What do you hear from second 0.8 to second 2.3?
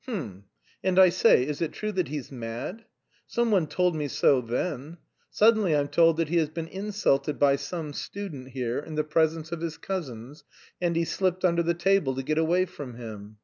And, I say, is it true that